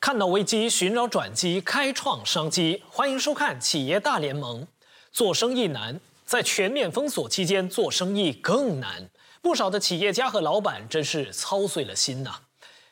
[0.00, 2.82] 看到危机，寻找转机，开创商机。
[2.88, 4.62] 欢迎收看《企业大联盟》。
[5.12, 9.10] 做生意难，在全面封锁期间做生意更难。
[9.42, 12.40] 不少的企业家和老板真是操碎了心呐。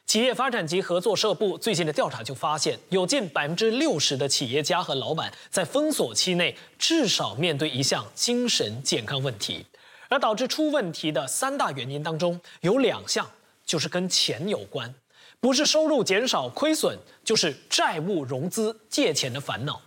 [0.04, 9.64] 企业发展及合作社部最近的调查就发现，有近百分之六十的企业家和老板在封锁期内至少面对一项精神健康问题，
[10.11, 13.27] 而导致出问题的三大原因当中，有两项
[13.64, 14.94] 就是跟钱有关。
[15.41, 19.83] 不是收入减少亏损，就是债务融资借钱的烦恼。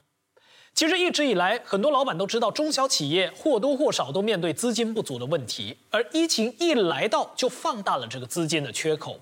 [0.73, 9.19] 其实一直以来，很多老板都知道，中小企业或多或少都面对资金不足的问题，而疫情一来到，就放大了这个资金的缺口。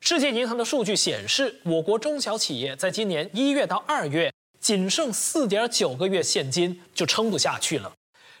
[0.00, 7.90] 世界银行的数据显示，我国中小企业在今年一月到二月，仅剩四点九个月现金就撑不下去了，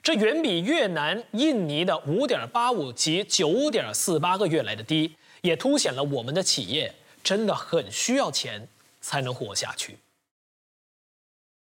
[0.02, 6.94] 这远比越南、印尼的五点八五及九点四八个月来的低，也凸显了我们的企业。
[7.24, 8.68] 真的很需要钱
[9.00, 9.98] 才能活下去。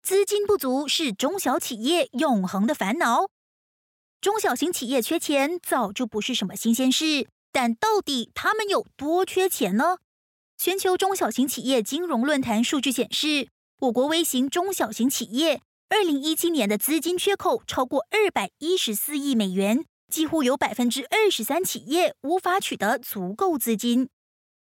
[0.02, 3.26] 资金不足是中小企业永恒的烦恼。
[4.20, 9.98] 中小型企业缺钱早就不是什么新鲜事，但到底他们有多缺钱呢？
[10.56, 13.48] 全球中小型企业金融论坛数据显示，
[13.80, 24.08] 我国微型中小型企业二零一七年的资金缺口超过二百一十四亿美元，几乎有百分之二十三企业无法取得足够资金。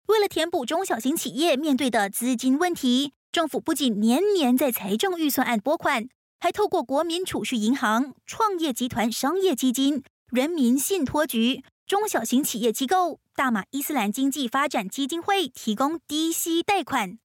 [0.07, 6.07] 为了填补中小型企业面对的资金问题，政府不仅年年在财政预算案拨款，
[6.39, 17.17] 还透过国民储蓄银行、创业集团商业基金、人民信托局、中小型企业机构、大马伊斯兰经济发展基金会提供低息贷款。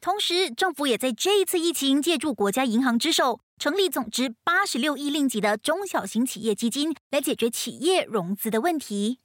[0.00, 9.18] 同时，政府也在这一次疫情借助国家银行之手，成立总值八十六亿令吉的中小型企业基金，来解决企业融资的问题。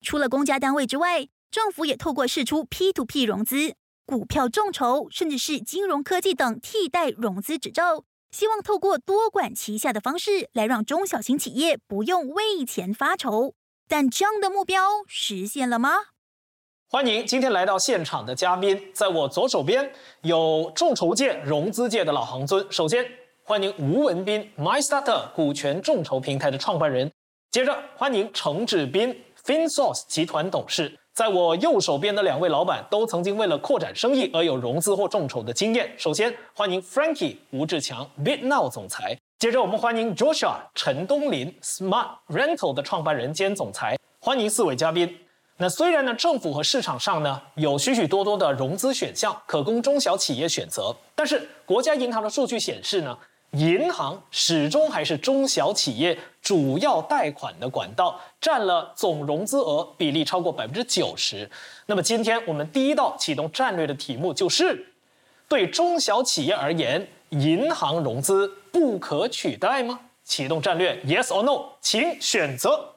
[0.00, 3.74] 除了公家单位之外，政府也透过释出 P to P 融资、
[4.06, 13.54] 股票众筹，甚至是金融科技等替代融资执照，希望透过多管齐下的方式来让中小型企业不用为钱发愁。
[13.88, 15.90] 但这样的目标实现了吗？
[16.88, 22.64] 欢迎今天来到现场的嘉宾，在我左手边有众筹界、融资界的老行尊。
[22.70, 23.04] 首先
[23.42, 27.10] 欢迎吴文斌，MyStarter 股权众筹平台的创办人。
[27.50, 30.96] 接着欢迎程志斌，FinSource 集团董事。
[31.12, 35.92] 在我右手边的两位老板都曾经为了扩展生意而有融资或众筹的经验。
[35.98, 39.18] 首先欢迎 Frankie 吴志强，BitNow 总裁。
[39.38, 43.98] 接着我们欢迎 Joshua 陈东林，Smart Rental 的创办人兼总裁。
[44.20, 45.18] 欢迎四位嘉宾。
[45.56, 53.18] 那虽然呢，政府和市场上呢有许许多多的融资选项可供中小企业选择，但是国家银行的数据显示呢。
[53.52, 61.50] 银行始终还是中小企业主要贷款的管道，占了总融资额比例超过百分之九十。
[61.86, 64.86] 那么今天我们第一道启动战略的题目就是：
[65.48, 70.00] 对中小企业而言，银行融资不可取代吗？
[70.22, 72.94] 启动战略，Yes or No，请选择。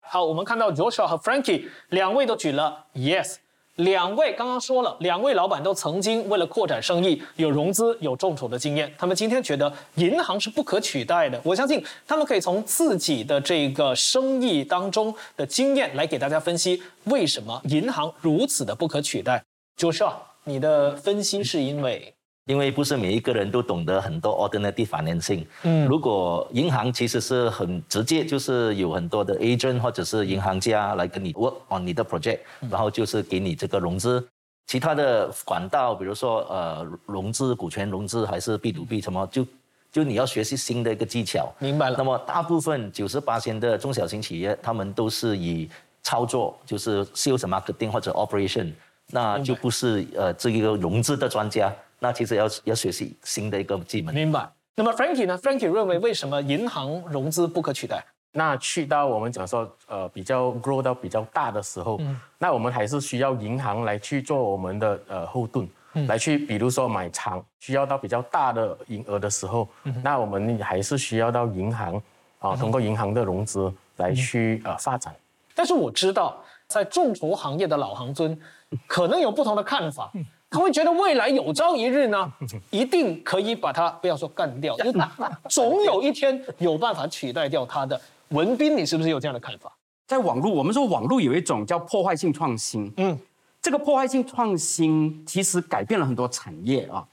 [0.00, 3.36] 好，我们看到 Joshua 和 Frankie 两位都举了 Yes。
[3.78, 8.92] 两位刚刚说了，两位老板都曾经为了扩展生意有融资、有众筹的经验。
[8.98, 11.40] 他们今天觉得银行是不可取代的。
[11.44, 19.42] 我相信他们可以从自己的这个生意当中的经验来给大家分析为什么银行如此的不可取代。
[19.76, 22.12] 就是啊，你的分析是因为。
[22.48, 25.44] 因为不是每一个人都懂得很多 ordinary financing。
[25.64, 32.38] 嗯，如果银行其实是很直接，就是有很多的 agent 或者是银行家来跟你 work on 你的 project，
[32.70, 34.26] 然后就是给你这个融资。
[34.66, 39.46] 其他的管道，比如说呃融资、股权融资还是 B to B 什么，就
[39.92, 41.52] 就你要学习新的一个技巧。
[41.58, 41.96] 明白了。
[41.98, 45.68] 那么大部分九十八线的中小型企业，他们都是以
[46.02, 48.72] 操作，就是 sales marketing 或者 operation，
[49.10, 51.70] 那就不是呃这一个融资的专家。
[51.98, 54.14] 那其实要要学习新的一个技能。
[54.14, 54.48] 明白。
[54.74, 58.04] 那么 Frankie 呢？Frankie 认为为什么银行融资不可取代？
[58.30, 61.98] 那去到我们讲说，呃，比较 grow 到比较大的时候，
[62.38, 65.68] 那我们还是需要银行来去做我们的呃后盾，
[66.06, 69.66] 来去比如说买仓，需要到比较大的营额的时候，
[70.04, 72.00] 那我们还是需要到银行
[72.38, 75.12] 啊，通过银行的融资来去呃发展。
[75.54, 78.38] 但是我知道，在众筹行业的老行尊
[78.86, 80.12] 可能有不同的看法。
[80.50, 82.32] 他会觉得未来有朝一日呢，
[82.70, 84.74] 一定可以把它不要说干掉，
[85.48, 88.00] 总有一天有办法取代掉它的。
[88.28, 89.70] 文斌，你是不是有这样的看法？
[90.06, 92.90] 在网络，我们说网络有一种叫破坏性创新。
[92.96, 93.18] 嗯，
[93.60, 97.06] 这个破坏性创新其实改变了很多产业啊。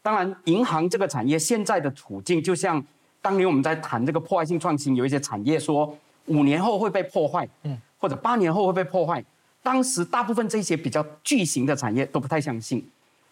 [0.00, 2.82] 当然，银行这个产业现在的处境，就像
[3.20, 5.94] 当年我们在谈这个破坏性创新，有一些产业说
[6.24, 9.22] 五年后会被破坏，嗯，或者八年后会被破坏。
[9.68, 12.82] 当时大部分这些比较巨型的产业都不太相信。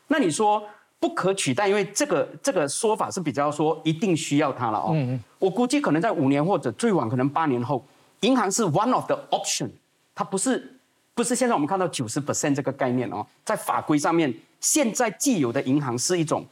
[0.08, 0.62] 那你说
[1.00, 4.90] 不可取代，因为这个这个说法是比较说一定需要它了哦。
[4.92, 5.24] 嗯嗯。
[5.38, 7.82] 我估计可能在五年或者最晚可能八年后，
[8.20, 9.70] 银行是 one of the option，
[10.14, 10.76] 它不是
[11.14, 16.44] 不是现在我们看到九十 percent 这个概念哦，在法规上面，现在既有的银行是一种。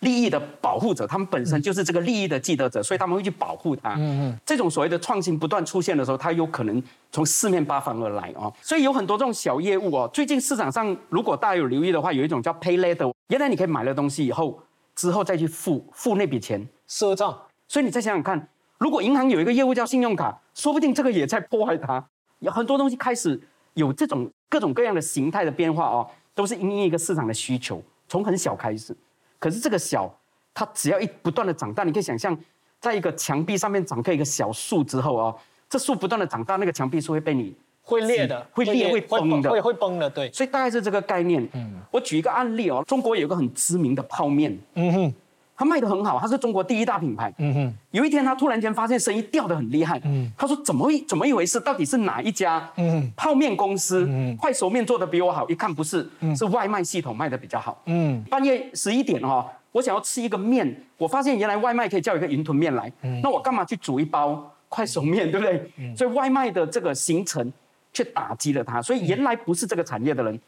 [0.00, 3.94] 利益的保护者，他们本身就是这个利益的既得者，所以他们会去保护它。
[3.94, 6.82] 嗯嗯，这种所谓的创新不断出现的时候，它有可能
[7.12, 8.52] 从四面八方而来哦。
[8.62, 10.10] 所以有很多这种小业务哦。
[10.12, 14.62] 最近市场上，如果大家有留意的话，有一种叫 Pay Later，原来你可以买了东西以后，
[14.94, 17.38] 之后再去付付那笔钱赊账。
[17.68, 18.48] 所以你再想想看，
[18.78, 22.02] 如果银行有一个业务叫信用卡，说不定这个也在破坏它。
[22.38, 23.38] 有很多东西开始
[23.74, 28.96] 有这种各种各样的形态的变化哦，都是因应一个市场的需求，从很小开始。
[29.40, 30.08] 可是这个小，
[30.54, 32.38] 它只要一不断的长大，你可以想象，
[32.78, 35.34] 在一个墙壁上面长开一个小树之后啊，
[35.68, 37.52] 这树不断的长大，那个墙壁是会被你
[37.82, 40.30] 会裂的，会裂会崩的，会会崩的，对。
[40.30, 41.48] 所以大概是这个概念。
[41.54, 44.56] 嗯，我举一个案例哦，中国有个很知名的泡面。
[44.74, 45.14] 嗯哼。
[45.60, 47.30] 他卖的很好，他是中国第一大品牌。
[47.36, 50.00] 嗯哼，有一天他突然间发现生意掉的很厉害。
[50.06, 51.60] 嗯，他说怎么一怎么一回事？
[51.60, 55.46] 到底是哪一家嗯泡面公司嗯快熟面做的比我好？
[55.50, 57.78] 一看不是，是外卖系统卖的比较好。
[57.84, 62.90] 嗯，半夜十一点哈，我想要吃一个面，我发现原来外卖可以叫一个云吞面来。
[63.02, 65.94] 嗯那我干嘛去煮一包快熟面，对不对？
[65.94, 67.52] 所以外卖的这个形成
[67.92, 68.80] 却打击了他。
[68.80, 70.40] 所以原来不是这个产业的人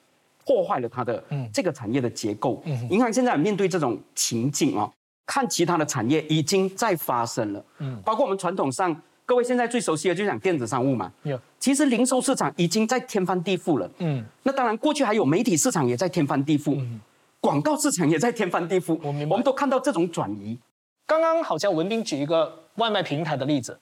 [0.46, 1.22] 破坏了他的
[1.52, 2.62] 这个产业的结构。
[2.88, 4.90] 银行现在面对这种情境啊。
[5.26, 17.00] 看其他的产业已经在发生了，嗯，包括我们传统上，各位现在最熟悉的就讲电子商务嘛，有，其实零售市场已经在天翻地覆了，嗯，那当然过去还有媒体市场也在天翻地覆，嗯。
[17.40, 20.56] 广告市场也在天翻地覆，我明白，我们都看到这种转移。
[21.04, 23.76] 刚刚好像文斌举一个外卖平台的例子，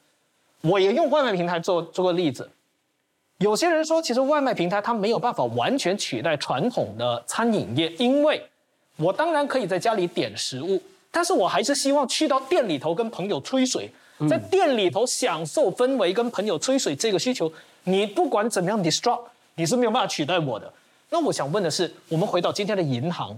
[0.62, 2.50] 我也用外卖平台做做个例子。
[3.36, 8.42] 有些人说，其实外卖平台它没有办法完全取代传统的餐饮业，因为
[8.96, 10.82] 我当然可以在家里点食物。
[11.10, 13.90] 但是我还是希望去到店里头跟朋友吹水，
[14.28, 17.52] 在店里头享受氛围，跟朋友吹水这个需求，
[17.84, 19.22] 你不管怎么样 disrupt，
[19.56, 20.72] 你是没有办法取代我的。
[21.08, 23.36] 那我想问的是，我们回到今天的银行，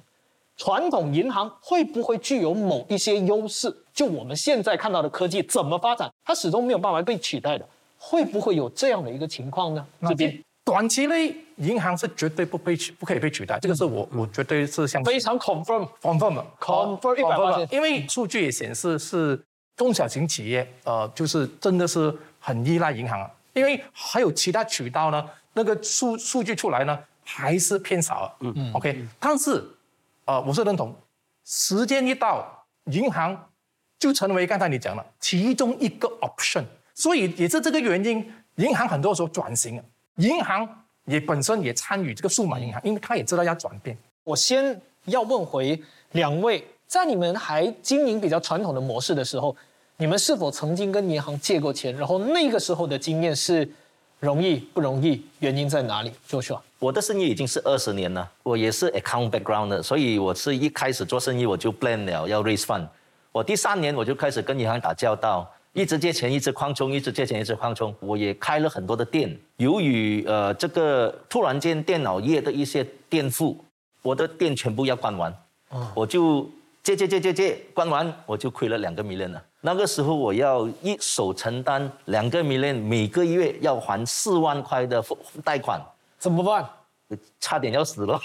[0.56, 3.74] 传统银行会不会具有某一些优势？
[3.94, 7.66] 就我们现在看到的科技怎么发展，它始终没有办法被取代的，
[7.96, 9.86] 会不会有这样的一个情况呢？
[10.02, 10.42] 这边。
[10.64, 13.58] 短期内，银行是绝对不被取，不可以被取代。
[13.60, 15.12] 这个是我，我绝对是相信。
[15.12, 19.40] 非常 confirm，confirm 的，confirm 一百八因为数据也显示是
[19.76, 23.28] 中小型企业，呃，就是真的是很依赖银行。
[23.54, 28.34] 因为还有其他渠道呢，那个数数据出来呢，还是偏少。
[28.40, 28.72] 嗯嗯。
[28.72, 29.62] OK，但是，
[30.24, 30.94] 呃，我是认同，
[31.44, 33.50] 时间一到，银行
[33.98, 36.64] 就成为刚才你讲了其中一个 option。
[36.94, 39.82] 所以也是这个原因，银行很多时候转型。
[40.22, 40.68] 银行
[41.06, 43.96] 也本身也参与这个数码银行，因为他也知道要转变。
[44.22, 45.80] 我先要问回
[46.12, 49.54] 两位，在你们还经营比较传统的模式的时候，
[49.96, 51.94] 你们是否曾经跟银行借过钱？
[51.96, 53.68] 然后那个时候的经验是
[54.20, 55.24] 容易不容易？
[55.40, 56.12] 原因在哪里？
[56.28, 62.86] 就说我的生意已经是二十年了，我也是 account background 的，所以我是一开始做生意我就 plan 了要 raise fund。
[63.32, 65.50] 我第三年我就开始跟银行打交道。
[65.74, 67.94] 一直借钱，一直扩充，一直借钱，一直扩充。
[68.00, 69.34] 我也开了很多的店。
[69.56, 73.64] 由于呃这个突然间电脑业的一些垫付，
[74.02, 75.34] 我的店全部要关完。
[75.94, 76.46] 我就
[76.82, 79.42] 借借借借借，关完我就亏了两个 million 了。
[79.62, 85.02] 那个时候我要一手承担两个 million，每个月要还四万块的
[85.42, 85.80] 贷款，
[86.18, 86.68] 怎么办？
[87.40, 88.20] 差点要死了，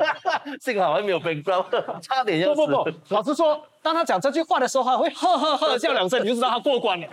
[0.60, 1.64] 幸好还没有被告，
[2.02, 2.56] 差点要死。
[2.56, 7.06] 不不不，老实说，当他讲这句话的时候，他会呵呵呵笑两声，你就知道他过关了。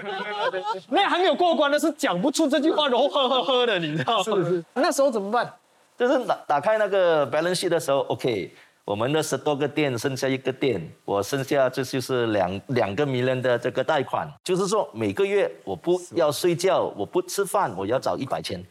[0.90, 4.24] 那还没有过关的是讲不出这句话，然后呵呵呵的，你知道吗？
[4.24, 4.66] 是是。
[4.74, 5.54] 那时候怎么办？
[5.98, 8.50] 就是打打开那个 balance sheet 的时候，OK，
[8.86, 18.64] 我们的十多个店剩下一个店，我剩下这就是两两个 million 的这个贷款，就是说每个月我不要睡觉，我不吃饭，我要找一百千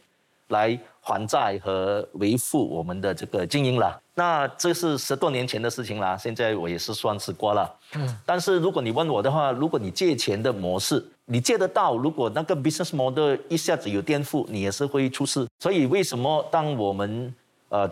[0.49, 0.79] 来。
[1.01, 6.15] 还债和维护我们的这个经营了，那这是十多年前的事情了。
[6.15, 7.73] 现在我也是算是过了。
[7.95, 15.47] 嗯，但是如果你问我的话，如果你借钱的模式，你借得到，如果那个 business model 一下子有颠覆，你也是会出事。
[15.57, 17.33] 所以为什么当我们
[17.69, 17.89] 呃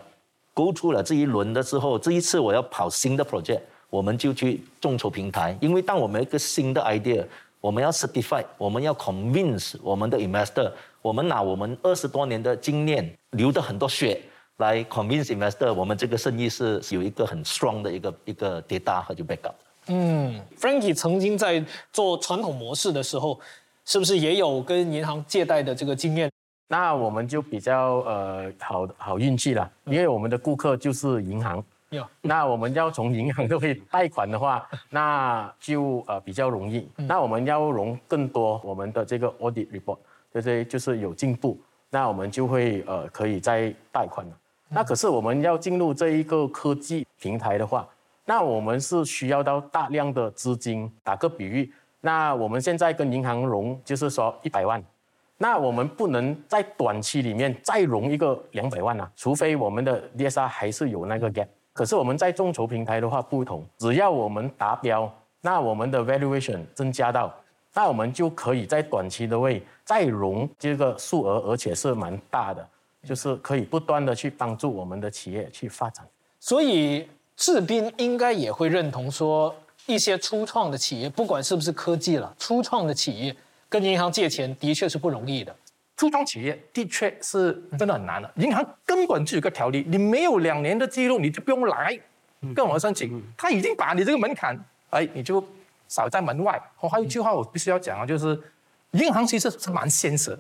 [0.53, 7.25] 勾出了这一轮的时候，这一次我要跑新的 project，我们就去众筹平台，因为当我们一个新的 idea。
[7.59, 14.21] 我们要 certify，我们要 convince 我们的 investor，我们拿我们二十多年的经验，流的很多血
[14.57, 19.53] 来 convince investor，我们这个生意是有一个很 strong 的一个一个 data 和就 backup。
[19.87, 21.63] 嗯，Frankie 曾经在
[21.93, 23.39] 做传统模式的时候，
[23.85, 26.29] 是不是也有跟银行借贷的这个经验？
[26.67, 31.63] 那我们就比较呃好好运气了，因为我们的顾客就是银行。
[31.91, 36.85] 有，那我们要从银行都可以贷款的话， 那就呃比较容易。
[36.97, 39.97] 那我们要融更多，我们的这个 audit report，
[40.41, 44.37] 对对，就是有进步，那我们就会呃可以再贷款了。
[44.69, 47.87] 那可是我们要进入这一个科技平台的话，
[48.25, 50.91] 那我们是需要到大量的资金。
[51.03, 54.83] 打个比喻，那我们现在跟银行融，就是说一百万。
[55.37, 61.47] 那我们不能在短期里面再融一个两百万啊，除非我们的 DSR 还是有那个 gap。
[61.73, 65.09] 可是我们在众筹平台的话不同，只要我们达标，
[65.41, 67.33] 那我们的 valuation 增加到，
[67.73, 72.67] 那我们就可以在短期的位再融这个数额，而且是蛮大的，
[73.03, 76.05] 就是可以不断的去帮助我们的企业去发展。
[76.39, 79.55] 所以志斌应该也会认同说，
[79.87, 83.35] 一些初创的企业，不管是不是科技了，初创的企业。
[83.69, 85.53] 跟银行借钱的确是不容易的，
[85.97, 88.31] 初创企业的确是真的很难的。
[88.37, 91.99] 银行根本就有个条例，你没有两年的记录，你就不用来
[92.55, 93.21] 跟我们申请。
[93.35, 94.57] 他已经把你这个门槛，
[94.91, 95.45] 哎，你就
[95.89, 96.57] 扫在门外。
[96.79, 98.41] 我，还有一句话我必须要讲啊，就是
[98.91, 100.37] 银行其实是蛮现实。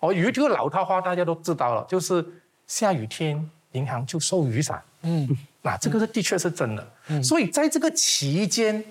[0.00, 2.24] 哦，有一句老套话大家都知道了，就是
[2.66, 4.82] 下雨天银行就收雨伞。
[5.02, 5.28] 嗯，
[5.62, 6.92] 那这个是的确是真的。
[7.08, 8.84] 嗯，所以在这个期间，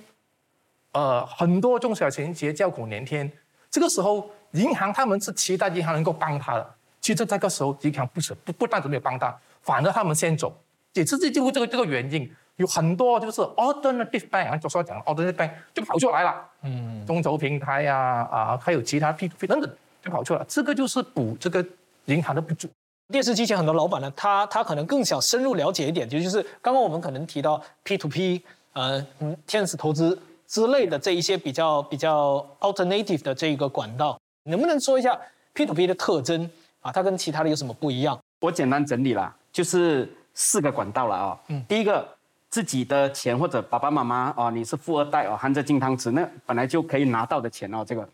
[0.94, 3.32] 呃，很多中小型企业叫苦连天。
[3.70, 6.76] 这个时候，银行他们是期待银行能够帮他的。
[7.02, 10.58] 其实这个时候，银行不是不不但没有帮他，反而他们先走。
[10.94, 16.46] 也是这就这个这个原因，有很多就是 alternative bank，就说讲 alternative bank 就跑出来了。
[16.64, 19.70] 嗯，中筹平台呀，啊，还有其他 P to P 等等
[20.04, 20.46] 就跑出来。
[20.48, 21.66] 这个就是补这个
[22.06, 22.68] 银行的不足。
[23.12, 28.42] 电视机前很多老板呢，他他可能更想深入了解一点，就就是刚刚我们可能提到 P to P，
[28.74, 30.18] 呃，嗯，天使投资。
[30.48, 35.20] 之类的这一些比较比较 alternative 的这一个管道，能不能说一下
[35.54, 36.48] P to P 的特征
[36.82, 36.92] 啊？
[36.92, 38.16] 它跟其他的有什么不一样？
[38.42, 41.40] 我简单整理了，就是四个管道了啊。
[41.48, 42.08] 嗯，第一个
[42.50, 48.08] 自己的钱或者爸爸妈妈哦，你是富二代哦，含着金汤匙，那本来就可以拿到的钱哦，这个。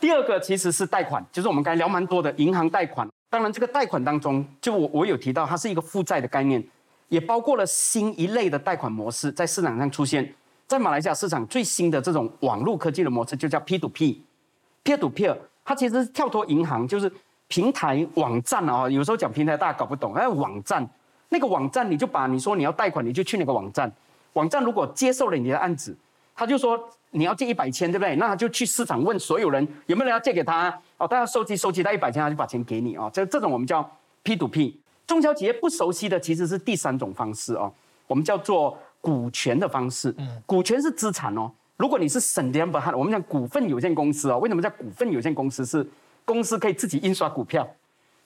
[0.00, 3.06] 第二个其实是贷款，就是我们刚才聊蛮多的银行贷款。
[3.28, 6.62] 当然，这个贷款当中，就我我有提到，它是一个负债的概念，
[7.08, 10.32] 也包括了新一类的贷款模式在市场上出现。
[10.66, 15.30] 在马来西亚市场最新的这种网络科技的模式就叫 P to P，P to P，
[15.64, 17.12] 它其实是跳脱银行，就是
[17.48, 18.88] 平台网站啊。
[18.88, 20.88] 有时候讲平台大家搞不懂，哎，网站
[21.28, 23.90] 那个网站你就把你说你要贷款，你就去那个网站。
[24.34, 25.96] 网站如果接受了你的案子，
[26.34, 26.78] 他就说
[27.10, 28.16] 你要借一百千，对不对？
[28.16, 30.68] 那他就去市场问所有人有没有人要借给他
[30.98, 33.10] 哦，大家收集收集到一百千，他就把钱给你啊。
[33.12, 33.88] 这这种我们叫
[34.22, 34.80] P to P。
[35.06, 37.72] 中小企业不熟悉的其实是第三种方式哦，
[38.06, 38.76] 我们叫做。
[38.98, 40.12] 股权的方式，
[40.46, 41.48] 股权是资产哦。
[41.76, 45.64] 如果你是省点不我们讲股份有限公司哦，为什么叫股份有限公司？
[45.64, 45.88] 是
[46.24, 47.64] 公司可以自己印刷股票。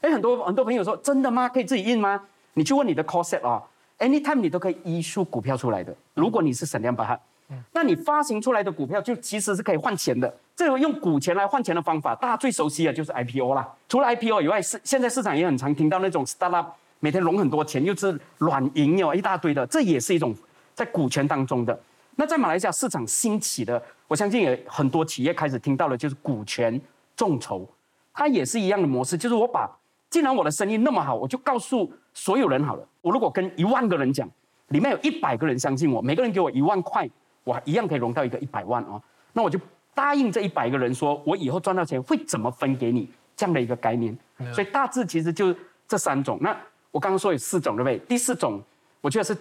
[0.01, 1.47] 哎，很多很多朋友说，真的吗？
[1.51, 2.23] 可以自己印吗？
[2.55, 3.63] 你去问你的 c o s e t 啊
[3.99, 5.95] ，anytime 你都可以依出股票出来的。
[6.15, 7.19] 如果你是省点不哈，
[7.73, 10.33] 那你发行出来的股票就其实是可以换钱的。
[10.55, 13.69] 这个用股钱来换钱的方法，大家最熟悉的就是 IPO 啦。
[13.89, 16.67] 除了 IPO 以外，市现在市场也很常听到那种 startup
[17.01, 20.35] 每天融很多钱，又是软银有一大堆的，这也是一种。
[20.73, 21.79] 在股权当中的，
[22.17, 26.81] 那在马来西亚市场兴起的，我相信也很多企业开始听到了，就是股权
[27.15, 27.69] 众筹，
[28.15, 29.69] 它也是一样的模式，就是我把，
[30.11, 34.29] 既然我的生意那么好，我就告诉所有人好了，我如果跟一万个人讲，
[34.69, 37.09] 里面有一百个人相信我，每个人给我一万块，
[37.45, 39.01] 我一样可以融到一个一百万哦，
[39.33, 39.59] 那我就
[39.95, 44.15] 答应这一百个人，说我以后赚到钱会怎么分给你这样的一个概念，
[44.53, 45.55] 所以大致其实就
[45.89, 46.39] 这三种。
[46.43, 46.55] 那
[46.91, 47.99] 我刚刚说有四种对不对？
[48.01, 48.61] 第四种，
[49.01, 49.37] 我觉得是。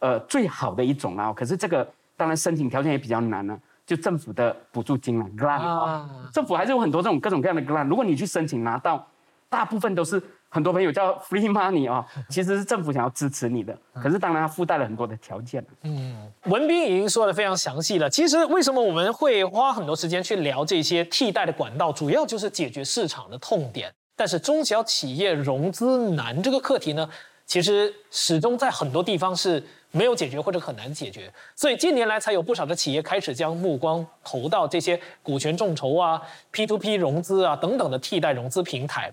[0.00, 9.06] 呃，最好的一种啊，可是这个当然申请条件也比较难呢，就政府的补助金了，grant 啊，政府还是有很多这种各种各样的 grant，如果你去申请拿到，
[9.48, 15.64] 大部分都是很多朋友叫 free money 啊，其实是政府想要支持你的，可是当然它附带了很多的条件。
[15.82, 18.10] 嗯，文斌已经说的非常详细了。
[18.10, 23.92] 其实为什么我们会花很多时间去聊这些替代的管道，主要就是解决市场的痛点。
[24.16, 27.08] 但是中小企业融资难这个课题呢，
[27.46, 29.62] 其实始终在很多地方是。
[29.96, 36.20] 没有解决或者很难解决，所以近年来才有不少的企业开始将目光投到这些股权众筹啊、
[36.50, 39.12] P to P 融资啊等等的替代融资平台。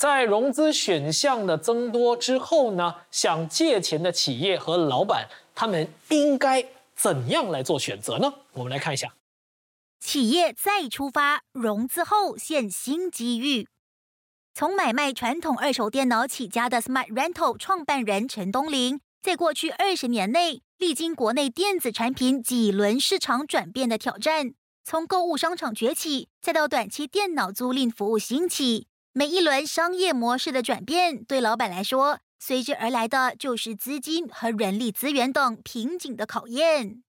[0.00, 6.64] 在融资选项的增多之后呢，想借钱的企业和老板他们应该
[6.96, 8.32] 怎样来做选择呢？
[8.54, 9.12] 我们来看一下，
[10.00, 13.68] 企业再出发，融资后现新机遇。
[14.54, 19.02] 从买卖传统二手电脑起家的 Smart Rental 创办人陈东林。
[19.20, 37.02] 在过去二十年内，历经国内电子产品几轮市场转变的挑战，从购物商场崛起，再到短期电脑租赁服务兴起，每一轮商业模式的转变，对老板来说，随之而来的就是资金和人力资源等瓶颈的考验。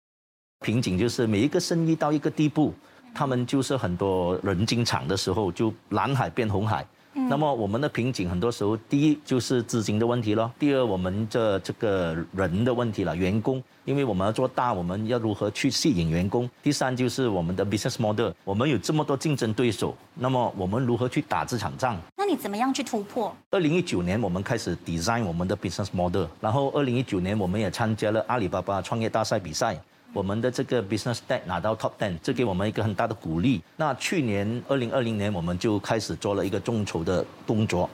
[0.61, 2.73] 瓶颈就是每一个生意到一个地步，
[3.13, 6.83] 他们就是很多人进场的时候，就蓝海变红海。
[7.13, 16.49] 那么我们的瓶颈很多时候，第一就是资金的问题咯，第二我们这这个人的问题了，员工，因为我们要做大，我们要如何去吸引员工？
[16.63, 21.97] 第三就是我们的 business model，我们有这么多竞争对手，那么我们如何去打这场仗？
[22.15, 23.35] 那你怎么样去突破？
[23.49, 29.77] 二零一九年我们开始 design 我们的 business model，然后二零一九年我们也参加了阿里巴巴创业大赛比赛。
[30.13, 33.61] 我们的这个 business tech 拿到 top ten，这给我们一个很大的鼓励。
[33.77, 37.89] 那去年二零二零年，我们就开始做了一个众筹的动作。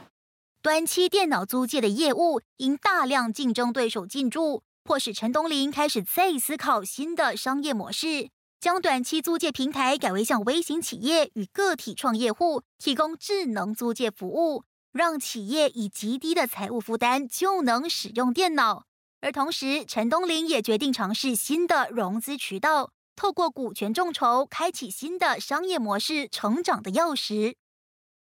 [0.63, 18.87] 短期电脑租借的业务因大量竞争对手进驻，迫使陈东林开始再思考新的商业模式，将短期租借平台改为向微型企业与个体创业户提供智能租借服务，让企业以极低的财务负担就能使用电脑。
[19.19, 27.55] 而同时，陈东林也决定尝试新的融资渠道，透过股权众筹开启新的商业模式成长的钥匙。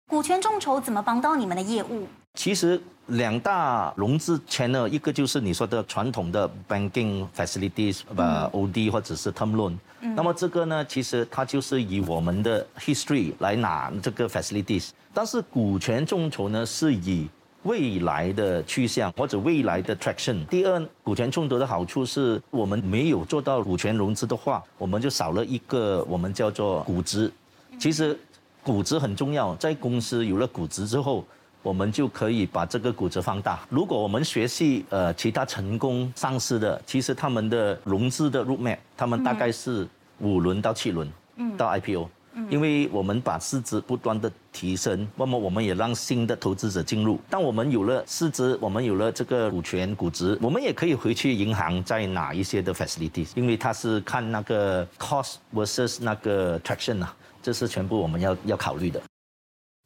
[0.08, 2.06] 股权众筹怎么帮到你们的业务？
[2.34, 9.76] 其实两大融资 channel，一个就是你说的传统的 banking facilities，呃，OD 或者是 term loan。
[10.00, 14.90] 那么这个呢，其实它就是以我们的 history 来拿这个 facilities。
[15.12, 17.28] 但是股权众筹呢，是以
[17.64, 20.46] 未来的去向或者未来的 traction。
[20.46, 27.30] 第二，股权众筹的好处是我们没有做到股权融资的话，我们就少了一个我们叫做股值。
[27.78, 28.16] 其实
[28.62, 31.24] 股值很重要，在公司有了股值之后，
[31.62, 33.66] 我们就可以把这个股值放大。
[33.68, 39.86] 如果我们学习呃其他成功上市的，其实他们的融资的 roadmap，他们大概是
[40.20, 42.08] 五轮到七轮嗯到 IPO。
[42.50, 47.18] 因为我们把市值不断的提升，那么我们也让新的投资者进入。
[47.30, 59.00] 当我们有了市值，我们有了这个股权估值，我们也可以回去银行再拿一些的 facilities，因为它是看那个 cost versus 那个 traction 啊，这是全部我们要要考虑的。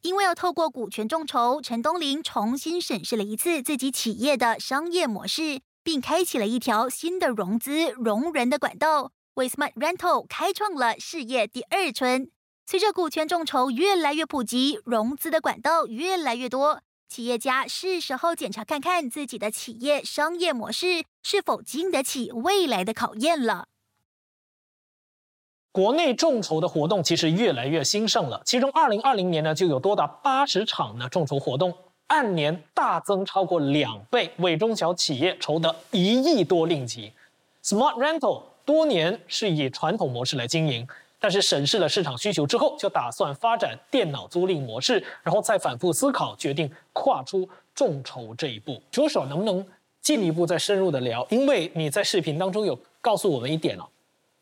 [0.01, 12.31] 因为要透过股权众筹，陈东林重新审视了一次自己企业的商业模式，并开启了一条新的融资融人的管道，为 Smart Rental 开创了事业第二春。
[12.69, 23.69] 随着股权众筹越来越普及，融资的管道越来越多，企业家是时候检查看看自己的企业商业模式是否经得起未来的考验了。
[25.71, 37.13] 国内众筹的活动其实越来越兴盛了，其中二零二零年呢就有多达八十场的众筹活动，按年大增超过两倍，为中小企业筹得一亿多令吉。
[37.63, 40.87] Smart Rental 多年是以传统模式来经营。
[41.19, 48.81] 但是审视了市场需求之后，就打算发展电脑租赁模式，然后再反复思考，决定跨出众筹这一步。
[48.89, 49.65] 左手能不能
[50.01, 51.27] 进一步再深入的聊？
[51.29, 53.83] 因为你在视频当中有告诉我们一点哦，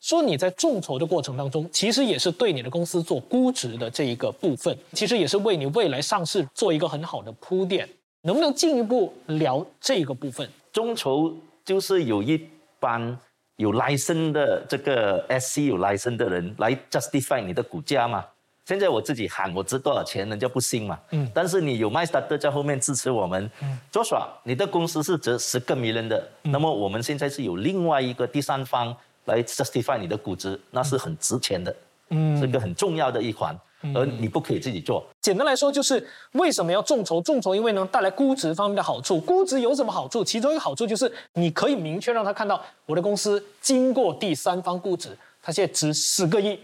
[0.00, 7.88] 说你在众筹的过程当中，其实也是对你的公司做估值的这一个部分，其实也是为你未来上市做一个很好的铺垫。
[8.22, 10.48] 能不能进一步聊这个部分？
[10.72, 12.40] 众筹就是有一
[12.78, 13.18] 般。
[13.58, 18.24] 有 license 的这个 SC 有 license 的人来 justify 你的股价嘛？
[18.64, 20.96] 现在我自己喊我值多少钱，人家不信嘛。
[21.10, 21.28] 嗯。
[21.34, 23.78] 但是你有 m y s t a r t 在后面支持我们，嗯。
[23.90, 28.94] 做耍，你的公司是值十个 million 的，那么我们现在是有另外一个第三方
[29.24, 31.74] 来 justify 你的估值，那是很值钱的，
[32.10, 33.58] 嗯，是一个很重要的一环。
[33.94, 35.06] 而你不可以自己做。
[35.20, 37.20] 简单来说，就是为什么要众筹？
[37.22, 39.20] 众筹因为能带来估值方面的好处。
[39.20, 40.24] 估值有什么好处？
[40.24, 46.58] 其中一个好处就是你可以明确让他看到我的公司经过第三方估值，它现在值十个亿。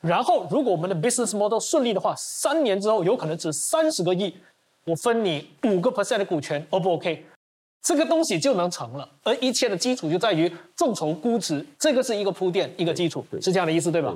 [0.00, 4.34] 然后，如果我们的 business model 顺利的话，三年之后有可能值三十个亿，
[4.84, 7.24] 我分你五个 percent 的股权，O 不 OK？
[7.80, 9.08] 这个东西就能成了。
[9.22, 14.14] 而一切的基础就在于众筹估值，这个是一个铺垫，一个基础，是这样的意思，对吧？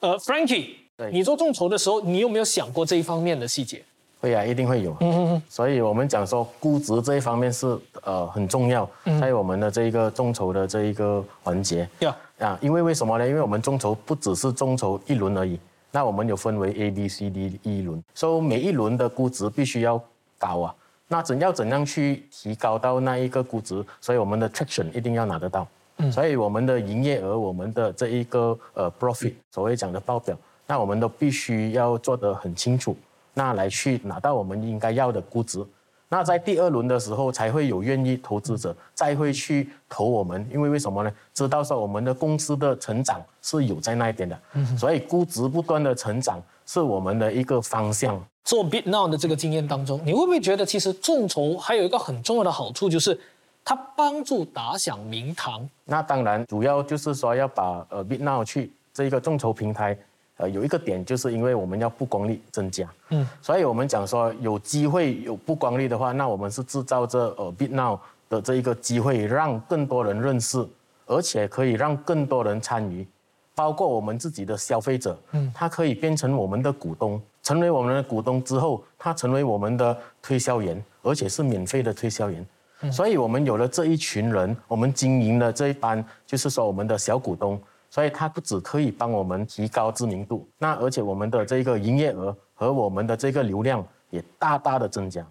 [0.00, 0.70] 呃，Frankie。
[1.10, 3.82] 你做众筹的时候，你有没有想过这一方面的细节？
[4.20, 4.90] 会啊，一定会有。
[5.00, 5.42] 嗯嗯嗯。
[5.48, 8.86] 所以我们讲说估值这一方面是呃很重要，
[9.18, 11.88] 在我们的这一个众筹的这一个环节。
[12.00, 13.26] 呀啊，因为为什么呢？
[13.26, 15.58] 因为我们众筹不只是众筹一轮而已，
[15.90, 19.98] 那我们有分为 A、B、C、D 一轮，所以每一轮的估值必须要
[20.38, 20.74] 高啊。
[21.08, 23.82] 那怎要怎样去提高到那一个估值？
[24.02, 25.66] 所以我们的 traction 一定要拿得到。
[25.96, 26.12] 嗯。
[26.12, 30.36] 所以我们的营业额，我们的这一个呃 profit，所谓讲的报表。
[30.70, 32.96] 那我们都必须要做得很清楚，
[33.34, 35.66] 那来去拿到我们应该要的估值。
[36.08, 41.12] 那在第二轮的时候，才会有愿意投资者再会去投我们，因为为什么呢？
[41.34, 44.40] 知道说我们的公司的成长是有在那一边的，
[44.78, 48.24] 所以估值不断的成长是我们的一个方向。
[48.44, 53.20] 做 Bit Now 的这个经验当中，你会不会觉得其实众筹还有一个很重要的好处，就是
[53.64, 55.68] 它帮助打响名堂？
[55.84, 59.96] 那当然，主要就是说要把呃 Bit Now 去这一个众筹平台，
[60.40, 67.98] 呃，有一个点就是因为我们要曝光率增加，嗯，所以我们讲说有机会有曝光率的话，那我们是制造这呃 Bit Now
[68.28, 70.66] 的这一个机会，让更多人认识，
[71.04, 73.06] 而且可以让更多人参与。
[73.54, 82.46] 包括我们自己的消费者，嗯，他可以变成我们的股东，成为我们的股东之后，他成为我们的推销员，而且是免费的推销员。
[82.90, 95.26] 所以，我们有了这一群人，我们经营的这一班，就是说我们的小股东，所以它不只可以帮我们提高知名度，那而且我们的这个营业额和我们的这个流量也大大的增加。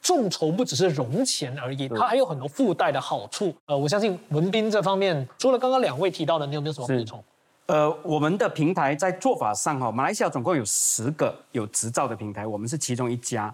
[0.00, 3.54] 众筹不只是融钱而已，它还有很多附带的好处。
[3.66, 7.24] 呃，我相信文斌这方面，除了刚刚两位提到的，你有没有什么补充？
[7.66, 13.52] 呃，我们的平台在做法上哈，马来西亚总共有十个有执照的平台，我们是其中一家。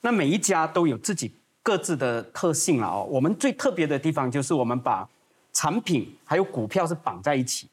[0.00, 3.06] 那每一家都有自己各自的特性了哦。
[3.08, 5.08] 我们最特别的地方就是我们把
[5.52, 7.68] 产品还有股票是绑在一起，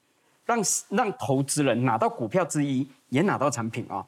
[0.45, 4.06] 让让投资人拿到股票之一，也拿到产品啊。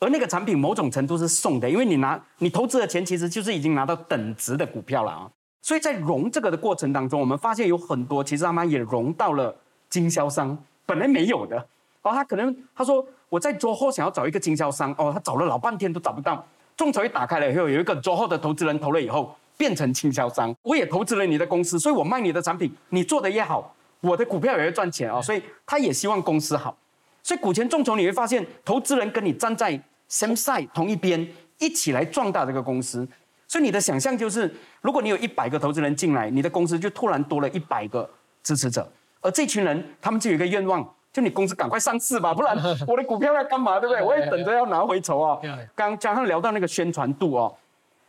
[0.00, 5.30] 而那个产品某种程度是送的，因为你拿你投资的钱其实就是已经拿到等值的股票了啊。
[5.62, 9.54] 所以在融这个的过程当中，我们发现有很多其实他们也融到了
[9.88, 10.56] 经销商。
[10.84, 11.56] 本来没有的，
[12.02, 16.44] 哦，他可能他说我在做后想要找一个经销商，哦，他找了老半天都找不到。
[16.76, 20.54] 众筹一打开了以后，有一个做后的投资人投了以后，变成经销商。
[20.62, 25.20] 我也投资了你的公司，所以我卖你的产品，你做的越好，我的股票也会赚钱啊。
[25.20, 26.76] 所以他也希望公司好。
[27.22, 29.72] 所以股权众筹你会发现，投资人跟你站在
[30.10, 31.26] same side 同一边，
[31.58, 33.08] 一起来壮大这个公司。
[33.48, 38.08] 所以你的想象就是，如果你有一百个投资人进来，你的公司就突然多了一百个
[38.42, 38.86] 支持者。
[39.20, 42.54] 而这群人，他们就有一个愿望，就你公司赶快上市吧，不然
[42.86, 44.02] 我的股票要干嘛，对不对？
[44.02, 45.38] 我也等着要拿回筹啊。
[45.74, 47.54] 刚加上聊到那个宣传度哦，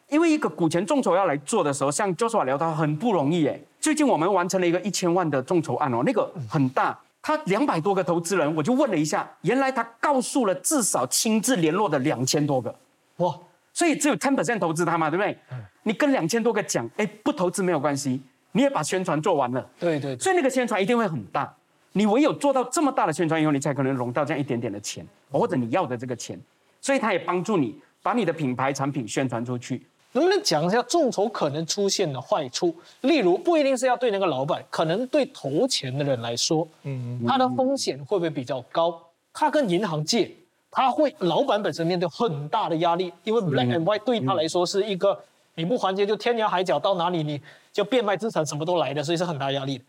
[0.09, 3.57] 因为一个股权众筹要来做的时候，像 Joshua 聊到很不容易哎。
[3.85, 12.75] 最近我们完成了一个一千万的众筹案哦，那个很大，他两百多个投资人，我就问了一下，原来他告诉了至少亲自联络的两千多个，
[13.17, 13.37] 哇，
[13.73, 15.37] 所以只有 ten percent 投资他嘛，对不对？
[15.83, 18.19] 你跟两千多个讲，哎，不投资没有关系。
[18.53, 21.53] 你也把宣传做完了，对对，所以那个宣传一定会很大。
[21.91, 26.41] 你唯有做到这么大的宣传以后，你才可能融到这样一点点的钱，或者你要的这个钱。
[26.81, 29.85] 所以他也帮助你把你的品牌产品宣传出去。
[30.15, 32.73] 能不能讲一下众筹可能出现的坏处？
[33.01, 38.99] 例如，不一定是要对那个老板，可能对投钱的人来说，嗯，他的风险会不会比较高？
[39.33, 40.31] 他跟银行借，
[40.71, 45.19] 他会老板本身面对很大的压力，因为 black and white 对他来说是一个。
[45.57, 47.39] 你不还钱就天涯海角到哪里你
[47.71, 49.83] 就变卖资产什么都来的，所以是很大压力的。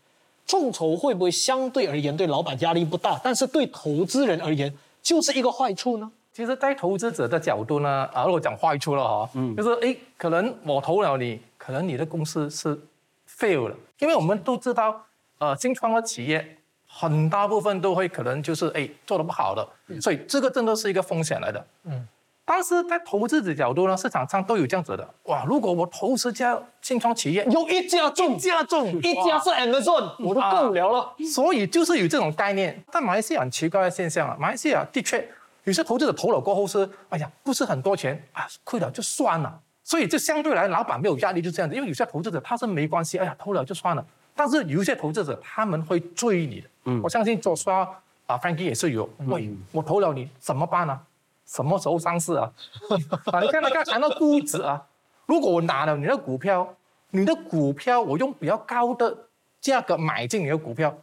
[0.45, 6.09] 众筹会不会相对而言对老板压力不大，但是对投资人而言就是一个坏处呢？
[6.37, 12.79] 其实，在投资者的角度呢，啊，如果讲坏处了哈，嗯，就是哎，可能我投了你，可能你的公司是
[13.27, 15.03] fail 了，因为我们都知道，
[15.39, 19.67] 呃，新创的企业很大部分都会可能就是哎做的不好的，
[19.99, 22.07] 所以这个真的是一个风险来的，嗯。
[22.45, 25.43] 但是在投资者角度呢，市场上都有这样子的哇！
[25.45, 31.13] 如果我投十家新创企业，有一家中，一家中，一家是 Amazon，我都够了了。
[31.33, 32.83] 所以就是有这种概念。
[32.91, 35.27] 但马来西亚很奇怪的现象啊，马来西亚的确
[35.67, 39.59] 有些投资者投了过后是，哎呀，不是很多钱啊，亏了就算了。
[39.83, 41.75] 所以就相对来，老板没有压力，就这样子。
[41.75, 44.05] 因为有些投资者他是没关系，哎呀，投了就算了。
[44.33, 46.67] 但是有一些投资者他们会追你的。
[46.85, 47.79] 嗯，我相信做刷
[48.27, 49.09] 啊，Frankie 也是有。
[49.25, 50.97] 喂，我投了你怎么办呢？
[51.45, 52.49] 什么时候上市啊？
[53.31, 54.81] 啊，你看他刚谈到估值啊，
[55.25, 56.73] 如果我拿了你的股票，
[57.09, 59.17] 你的股票我用比较高的
[59.59, 60.97] 价格买进你的股票，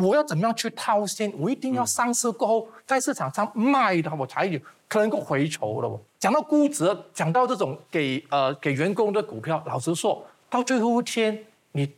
[0.00, 1.32] 我要怎么样去套现？
[1.38, 4.58] 我一定要上市过后在市场上卖的，我才有
[4.88, 5.88] 可能够回酬的。
[6.18, 11.92] 讲到估值，讲到这种给呃给员工的股票，老实说，到最后一天，你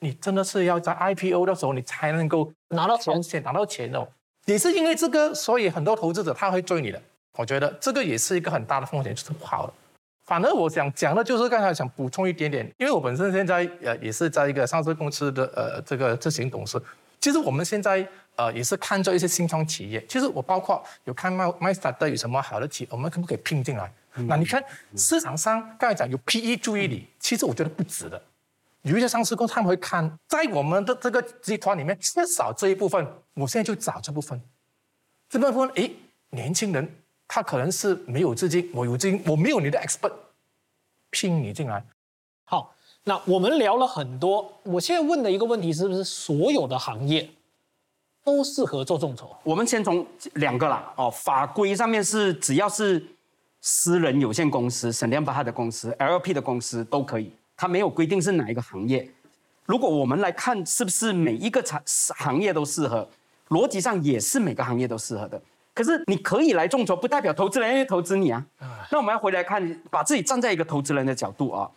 [0.00, 4.06] 你真的是要在 IPO 的时候，你才能够拿到钱，拿到钱哦。
[4.46, 7.00] 也是因为这个，所以很多投资者他会追你的。
[7.38, 9.72] 我觉得这个也是一个很大的风险，就是不好的。
[10.24, 16.80] 反而我想讲的就是刚才想补充一点点，因为我本身现在呃也是在一个上市公司的呃这个执行董事。
[17.22, 18.06] 其实我们现在
[18.36, 23.90] 呃也是看着一些新创企业，其实我包括有看 My MyStart 有什么好的企业，我们可不可以拼进来？
[24.26, 24.62] 那你看
[24.96, 28.20] 市场上刚才讲有 PE 注意力，其实我觉得不值的。
[28.82, 34.38] 有一些上市公司他们会看，在我们的这个集团里面缺少这一部分，我现在就找这部分。
[35.30, 35.94] 这部分诶，
[36.30, 36.96] 年轻人。
[37.34, 40.12] 他可能是没有资金，我有资金，我没有你的 expert，
[41.08, 41.82] 拼你进来。
[42.44, 47.28] 好，那我们聊了很多，我现在问的一个问题是不是所有的行业
[48.24, 49.36] 都适合做众筹？
[49.42, 53.04] 我们先从两个啦，哦，法规上面是只要是
[53.60, 59.10] 私人有限公司、省联巴哈的公司、LP 的公司都可以，它没有规定是哪一个行业。
[59.66, 63.08] 如果我们来看是不是每一个产行业都适合，
[63.48, 65.40] 逻辑上也是每个行业都适合的。
[65.74, 68.44] 可是你可以来众筹，不代表投资人愿意投资你啊。
[68.90, 71.70] 那我们要回来看，把自己站在一个投资人的角度啊，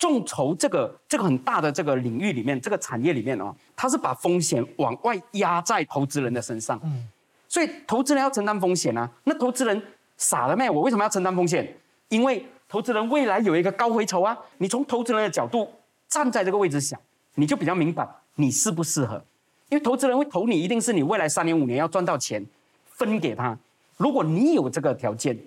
[0.00, 6.80] 众筹这个这个很大的这个领域里面，这个产业里面哦，它是把风险往外压在投资人的身上。
[6.82, 7.06] 嗯，
[7.46, 9.08] 所以投资人要承担风险啊。
[9.24, 9.80] 那投资人
[10.16, 10.68] 傻了没？
[10.68, 11.76] 我为什么要承担风险？
[12.08, 14.36] 因为投资人未来有一个高回酬啊。
[14.56, 15.70] 你从投资人的角度
[16.08, 16.98] 站在这个位置想，
[17.34, 19.22] 你就比较明白你适不适合。
[19.68, 22.44] 因为投资人会投你，一定是你未来三年五年要赚到钱。
[22.92, 23.56] 分给他，
[23.96, 25.38] 如果你有这个条件，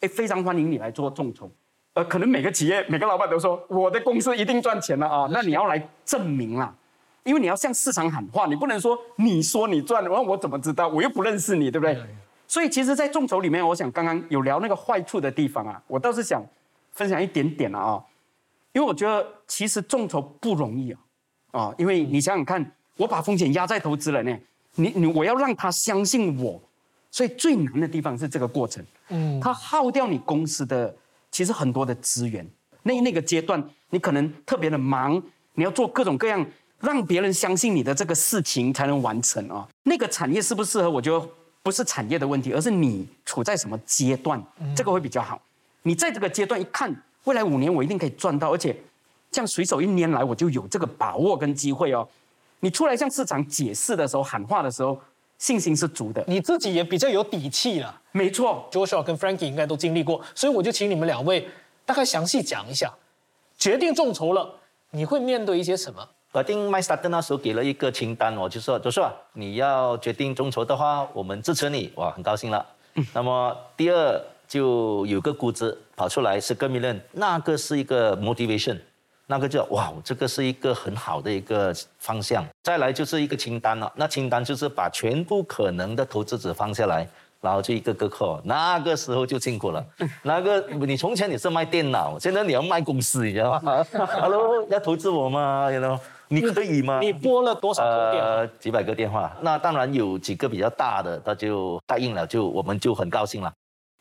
[0.00, 1.50] 哎，非常欢迎你来做众筹。
[1.94, 6.74] 呃，可能每个企业、每个老板都说我的公司一定赚钱了啊，那你要来证明啦，
[7.22, 10.88] 因为你要向市场喊话，你不能说你说你赚，我我怎么知道？
[10.88, 12.02] 我又不认识你，对不对？
[12.48, 16.42] 所以其实，在众筹里面，我想刚刚有聊那个坏处的地方啊，我倒是想
[16.92, 18.02] 分享一点点了啊，
[18.72, 21.00] 因为我觉得其实众筹不容易啊，
[21.50, 24.38] 啊，因为你想想看，我把风险压在投资人呢，
[24.76, 26.60] 你你我要让他相信我。
[27.10, 30.96] 所以最难的地方是这个过程，嗯，他耗掉你公司的
[31.32, 32.48] 其实很多的资源。
[32.84, 35.20] 那那个阶段，你可能特别的忙，
[35.54, 36.46] 你要做各种各样
[36.78, 39.66] 让别人相信你的这个事情才能完成啊。
[39.84, 41.28] 那个产业适不适合，我觉得
[41.62, 44.40] 不是产业的问题，而是你处在什么阶段，
[44.76, 45.40] 这个会比较好。
[45.82, 48.76] 你在这个阶段一看，未来五年我一定可以赚到，而且
[49.30, 52.06] 这样随手一拈来，我就有这个把握跟机会哦。
[52.60, 55.00] 你出来向市场解释的时候，喊话的时候。
[55.42, 58.00] 信心是足的，你自己也比较有底气了。
[58.12, 61.48] 没错，Joshua 跟 Frankie 应该都经历过，所以我就请你们两位
[61.84, 62.88] 大概详细讲一下。
[63.58, 64.54] 决定众筹了，
[64.92, 66.08] 你会面对一些什么？
[66.30, 72.64] 我定 My Starter 那时候给了一个清单，我就说，Joshua，你要决定众筹的话，我们支持你，哇，很高兴了。
[73.12, 78.78] 那么第二就有个估值跑出来是个 million，那个是一个 motivation。
[79.32, 82.44] 那个就哇，这个是一个很好的一个方向。
[82.62, 87.08] 再来就是一个清单了，那清单就是把全部可能的投资者放下来，
[87.40, 88.38] 然后就一个个扣。
[88.44, 89.82] 那个时候就辛苦了。
[90.22, 93.82] 那个你从前你是卖电脑，现在你要卖公司，你知道吗
[94.20, 96.98] ？Hello，要投资我吗？You know，你可以吗？
[97.00, 98.46] 你拨了多少个电话？
[98.60, 99.34] 几百个电话。
[99.40, 103.50] 那当然有几个比较大的，他就答应了，就我们就很高兴了。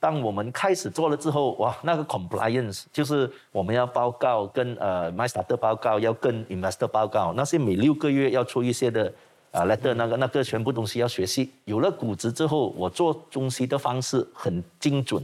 [0.02, 9.14] 当我们开始做了之后，哇，那个 compliance 就是我们要报告跟呃 m y s t a r 的报告，要跟 investor 报告，那些每六个月要出一些的
[9.52, 11.52] 啊 letter，那个那个全部东西要学习。
[11.66, 15.24] 有了估值之后，我做东西的方式很精准，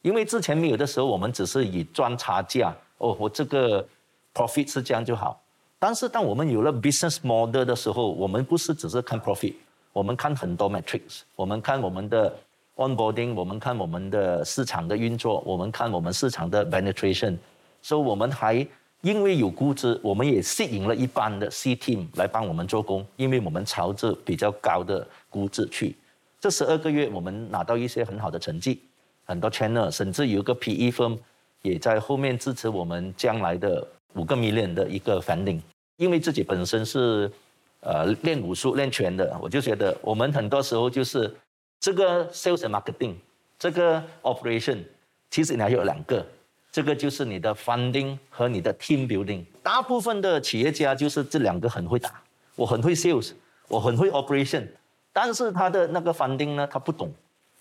[0.00, 3.86] 因为之前没有的时候，我们只是以赚差价，哦，我这个
[4.32, 5.38] profit 是这样就好。
[5.78, 9.52] 但是当我们有了 business model 的时候，我们不是只是看 profit，
[9.92, 12.34] 我们看很多 metrics，我们看我们的。
[12.76, 17.36] Onboarding，我们看我们的市场的运作，我们看我们市场的 penetration，
[17.80, 18.66] 所以我们还
[19.00, 25.96] 因为有估值，我们也吸引了一般的 C team 来帮我们做工，因为我们朝着比较高的估值去。
[26.38, 28.82] 这十二个月，我们拿到一些很好的成绩，
[29.24, 31.16] 很多 channel，甚至有一个 PE firm
[31.62, 35.60] 也在后面支持我们将来的五个 million 的一个 funding。
[35.96, 37.32] 因为自己本身是
[37.80, 41.34] 呃练武术练拳的，我就觉得我们很多时候就是。
[41.80, 43.14] 这个 sales and marketing，
[43.58, 44.82] 这个 operation，
[45.30, 46.26] 其实你还有两个，
[46.72, 49.44] 这个就是你的 funding 和你的 team building。
[49.62, 52.20] 大部分的企业家就是这两个很会打，
[52.54, 53.32] 我很会 sales，
[53.68, 54.66] 我很会 operation，
[55.12, 57.12] 但是他的那个 funding 呢，他不懂，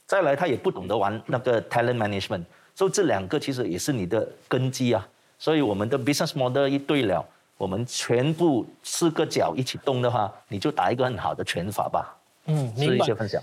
[0.06, 5.08] 再来他也不懂得玩那个 talent management，所以这两个其实也是你的根基啊。
[5.38, 7.23] 所以我们的 business model 一对了，
[7.58, 12.17] 我们全部四个角一起动的话，你就打一个很好的拳法吧。
[12.45, 13.04] 嗯，明白。
[13.04, 13.41] 一些分享。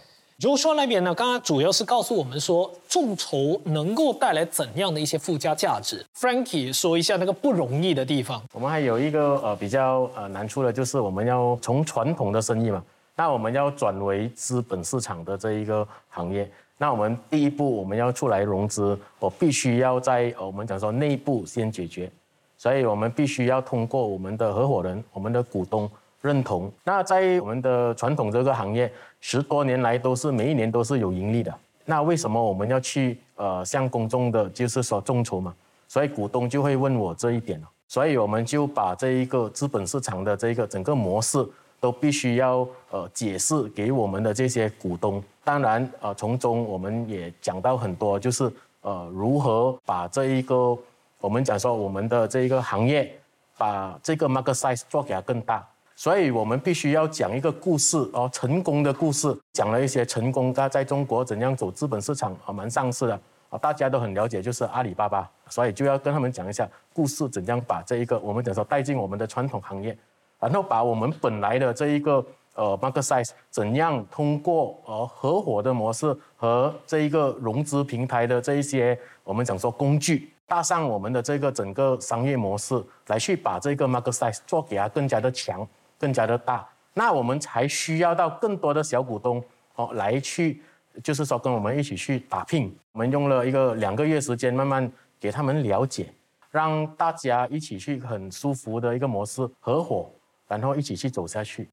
[0.49, 6.05] 如说那边呢，刚刚主要是告诉我们说，众筹能够带来怎样的一些附加价值。
[6.19, 8.43] Frankie 说一下那个不容易的地方。
[8.53, 12.83] 我们还有一个呃比较呃难处的，就是我们要从传统的生意嘛，
[13.15, 16.51] 那我们要转为资本市场的这一个行业。
[16.77, 22.11] 那我们第一步我们要出来融资，我必须要在我们讲说内部先解决，
[22.59, 25.89] 所以我们必须要通过我们的合伙人、我们的股东。
[26.23, 26.73] 认同。
[26.85, 31.55] 那在我们的传统这个行业，十多年来都是每一年都是有盈利的。
[31.85, 35.55] 那为什么我们要去呃向公众的，就是说众筹嘛？
[35.89, 41.47] 所以股东就会问我这一点所以我们就把这一个资本市场的这个整个模式，
[41.79, 45.23] 都必须要呃解释给我们的这些股东。
[45.45, 50.75] 当然呃从中我们也讲到很多，就是呃如何把这一个
[51.21, 53.13] 我们讲说我们的这一个行业，
[53.59, 55.63] 把这个 market size 做给它更大。
[56.03, 69.97] 所以我们必须要讲一个故事哦，成功的故事，讲了一些成功他在中国怎样走资本市场啊，蛮上市的啊，大家都很了解，就是阿里巴巴，所以就要跟他们讲一下故事，怎样把这一个我们讲说带进我们的传统行业，
[70.41, 72.15] 然后把我们本来的这一个
[72.57, 85.65] 呃 market size 怎样通过呃合伙的模式和这一个融资平台的这一些我们讲说工具，搭上我们的这个整个商业模式，来去把这个 market size 做给它更加的强，
[86.03, 89.43] 更加的大，那我们才需要到更多的小股东
[89.77, 90.61] 哦来去。
[91.03, 96.13] 就是说，跟我们一起去打拼，我们用了一个两个月时间，慢慢给他们了解，
[96.51, 100.11] 让大家一起去很舒服的一个模式合伙，
[100.47, 101.67] 然后一起去走下去。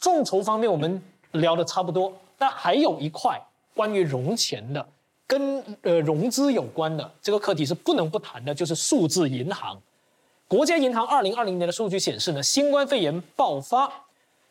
[0.00, 3.40] 众筹方面我们聊的差不多，但还有一块
[3.76, 4.84] 关于融钱的，
[5.24, 9.80] 跟呃融资有关的这个课题是不能不谈的，就是数字银行。
[10.46, 13.90] 国家银行二零二零年的数据显示呢，新冠肺炎爆发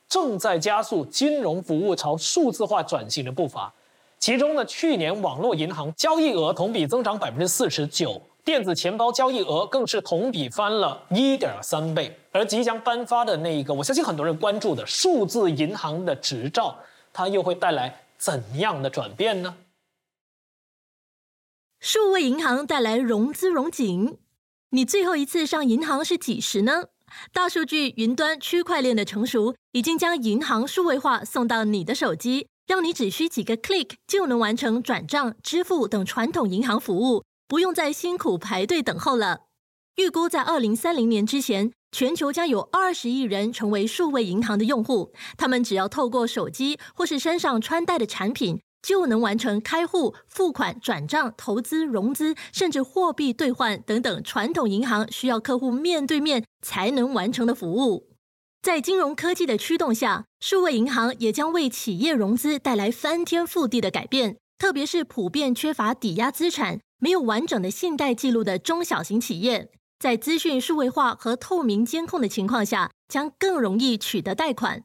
[0.09, 3.73] 正在加速金融服务朝数字化转型的步伐。
[4.19, 12.17] 其中呢，去年网络银行交易额同比增长百分之四十九，电子钱包交易额更是同比翻了一点三倍。
[12.31, 16.75] 而即将颁发的那一个，我相信很多人关注的数字银行的执照，
[17.11, 19.55] 它又会带来怎样的转变呢？
[21.79, 24.17] 数位银行带来融资融景，
[24.75, 26.85] 你最后一次上银行是几时呢？
[27.31, 32.47] 大数据、云端、区块链的成熟，已经将银行数位化送到你的手机。
[32.65, 39.41] 让你只需几个 click 就能完成转账、支付等传统银行服务，不用再辛苦排队等候了。
[39.97, 45.13] 预估在二零三零年之前，全球将有二十亿人成为数位银行的用户。
[45.37, 58.09] 他们只要透过手机或是身上穿戴的产品，就能完成开户、付款、转账、投资、融资，甚至货币兑换等等传统银行需要客户面对面才能完成的服务。
[58.61, 64.37] 在金融科技的驱动下，数位银行也将为企业融资带来翻天覆地的改变。
[64.59, 69.69] 特别是普遍缺乏抵押资产、没有完整的信贷记录的中小型企业，
[69.99, 74.83] 在资讯数位化和透明监控的情况下，将更容易取得贷款。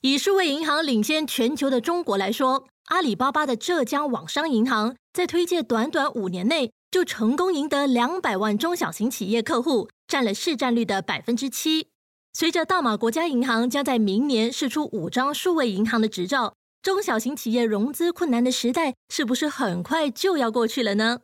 [0.00, 11.88] 以数位银行领先全球的中国来说，阿里巴巴的浙江网商银行在推介短短五年内，就成功赢得两百万中小型企业客户，占了市占率的百分之七。
[12.32, 21.20] 随着大马国家银行将在明年试出五张数位银行的执照，中小型企业融资困难的时代是不是很快就要过去了呢？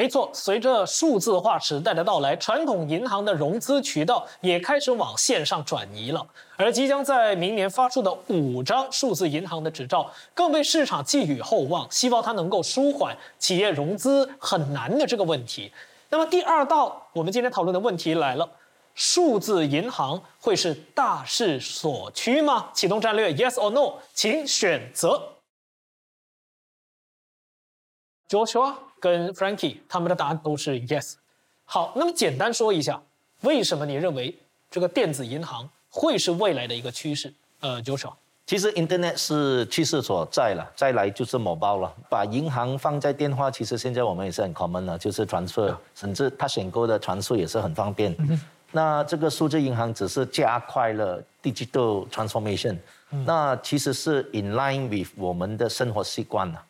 [0.00, 6.26] 没错，随着数字化时代的到来，传统银行的融资渠道也开始往线上转移了。
[6.56, 15.70] 而即将在明年发出的五张数字银行的执照，更被市场寄予厚望，希望它能够舒缓企业融资很难的这个问题。
[16.08, 18.48] 那么第二道我们今天讨论的问题来了。
[18.94, 22.70] 数字银行会是大势所趋吗？
[22.72, 25.34] 启动战略，Yes or No，请选择。
[28.30, 31.14] Joshua 跟 Frankie 他们的答案都是 Yes。
[31.64, 33.00] 好，那么简单说一下，
[33.40, 34.36] 为什么你认为
[34.70, 37.32] 这个电子银行会是未来的一个趋势？
[37.60, 38.12] 呃，Joshua，
[38.46, 41.94] 其实 Internet 是趋势所在了，再来就是某包了。
[42.08, 48.16] 把银行放在电话，其实现在我们也是很 common 了，就是 transfer，甚至他选购的传输也是很方便。
[48.72, 52.76] 那这个数字银行只是加快了 digital transformation，
[53.24, 56.64] 那其实是 in line with 我们的生活习惯了。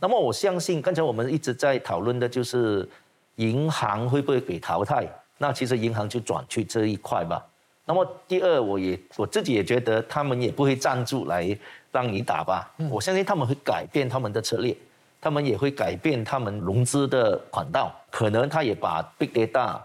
[0.00, 2.88] 那么我相信，刚才我们一直在讨论的就是
[3.36, 5.08] 银行会不会被淘汰？
[5.38, 7.44] 那其实银行就转去这一块吧。
[7.84, 11.56] 那么第二，我也我自己也觉得他们也不会站住来
[11.92, 12.72] 让你打吧。
[12.90, 14.76] 我相信他们会改变他们的策略，
[15.20, 19.80] 他们也会改变他们融资的管道，可能他也把 big data。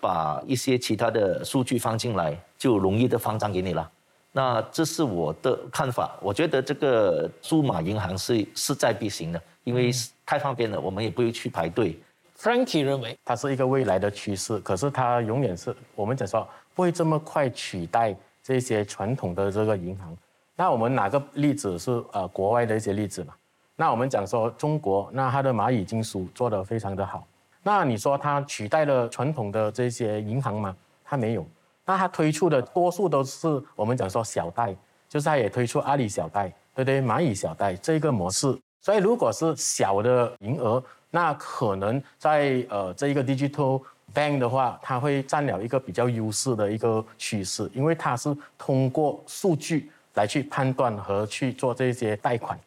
[0.00, 3.90] 把一些其他的数据放进来，就容易的放账给你了。
[4.32, 6.16] 那这是我的看法。
[6.20, 9.90] 我觉得这个数码银行是势在必行的，因为
[10.24, 11.98] 太方便了，我们也不会去排队。
[12.38, 20.16] Frankie 认为它是一个未来的趋势，可是它永远是我们讲说不会这么快取代这些传统的这个银行。
[20.54, 23.34] 那我们哪个例子是呃国外的一些例子嘛？
[23.74, 27.26] 那我们讲说中国，那它的蚂蚁金属做得非常的好。
[27.62, 30.76] 那你说它取代了传统的这些银行吗？
[31.04, 31.44] 它没有。
[31.88, 34.76] 那它推出的多数都是我们讲说小贷，
[35.08, 37.00] 就是它也推出阿里小贷，对对？
[37.00, 38.54] 蚂蚁小贷这个模式。
[38.82, 43.80] 所以如果是小的银额，那可能在呃这一个 digital
[44.14, 52.60] bank 的话，它会占了一个比较优势的一个趋势，因为它是通过数据来去判断和去做这些贷款。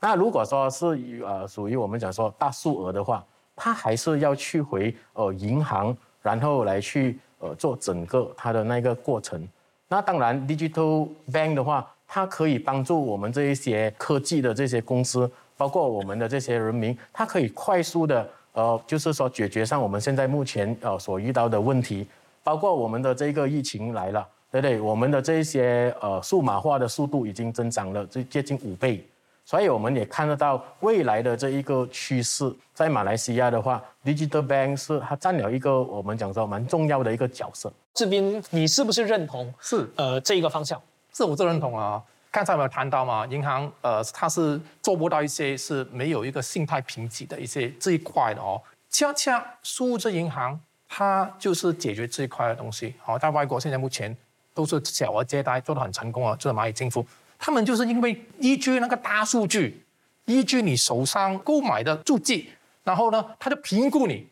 [0.00, 9.46] 那如果说是呃属于我们讲说大数额的话，它还是要去回呃银行，然后来去呃做整个它的那个过程。
[9.86, 22.06] 那当然，digital bank 的话，它可以帮助我们这一些科技的这些公司包括我们的这些人民，它可以快速的呃，就是说解决上我们现在目前呃所遇到的问题，
[22.42, 24.80] 包括我们的这个疫情来了，对不对？
[24.80, 29.04] 我们的这一些呃数码化的速度已经增长了，这接近五倍。
[29.44, 37.70] 所以我们也看得到未来的这一个趋势，在马来西亚的话，digital bank 是它占了一个我们讲说蛮重要的一个角色。
[37.92, 40.80] 志斌，你是不是认同是呃这一个方向？
[41.12, 42.02] 是我是认同啊。
[42.30, 48.60] 刚才我们谈到嘛，银行呃它是做不到一些是没有一个信贷评级的一些这一块的哦。
[48.90, 52.94] 恰恰数字银行它就是解决这一块的东西。
[53.00, 54.16] 好，在外国现在目前
[54.54, 57.06] 都是小额借贷做得很成功啊，就是蚂蚁金服。
[57.38, 59.84] 他们就是因为依据那个大数据，
[60.24, 62.48] 依据你手上购买的足迹，
[62.82, 64.26] 然后呢，他就评估你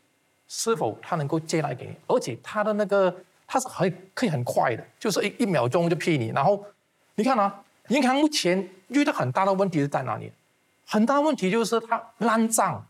[0.48, 3.14] 是否他能够借贷给你，而且他的那个
[3.46, 6.28] 他是很可以很快的，就是一一秒钟就批你。
[6.28, 6.64] 然后
[7.16, 10.32] 你看啊，银行目前遇到很大的问题是在哪里？
[10.86, 12.86] 很大问题就是他烂账，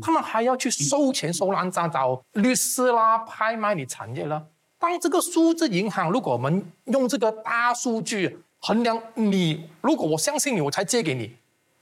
[0.00, 4.42] 他们还要去收钱收烂账，找律师啦、拍卖你产业啦。
[4.78, 8.38] 当这个数字银行，如果我们用这个大数据。
[8.60, 11.34] 衡量你，如果我相信你，我才借给你，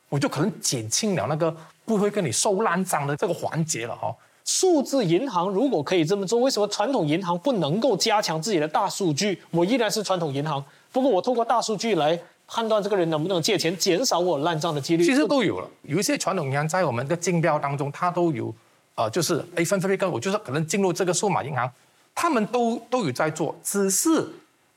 [0.09, 1.55] 我就可能减轻了那个
[1.85, 4.15] 不会跟你收烂账的这个环节了哈。
[4.45, 9.43] 数字银行如果可以这么做，为什么传统银行不能够加强自己的大数据？
[9.51, 15.05] 我依然是传统银行，不过我通过大数据来判断这个人能不能借钱，减少我烂账的几率。
[15.05, 18.55] 其实都有了，有一些传统银行在我们的竞标当中，它都有，
[18.95, 21.71] 呃，就是哎，分分别跟我就是可能进入这个数码银行，
[22.15, 24.27] 他们都都有在做，只是。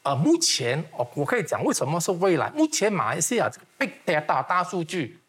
[0.03, 2.49] 呃，目前哦，我可以讲为什么是未来。
[2.51, 5.19] 目前马来西亚这个 big data 大数据，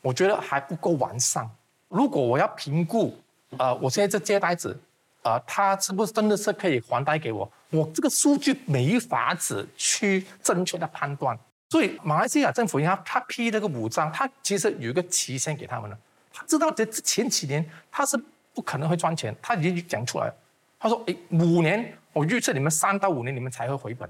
[0.00, 1.48] 我觉得还不够完善。
[1.88, 3.14] 如果我要评估，
[3.58, 4.74] 呃，我现在这借贷者，
[5.22, 7.50] 呃，他是不是真的是可以还贷给我？
[7.68, 11.38] 我这个数据没法子去正确的判断。
[11.68, 15.98] 所以马来西亚政府银行他批这个五张，他其实有一个期限给他们了。
[16.32, 18.16] 他知道这前几年他是
[18.54, 20.34] 不可能会赚钱，他已经讲出来了。
[20.78, 24.08] 他说：“哎，五年。”我预测你们三到五年你们才会回本，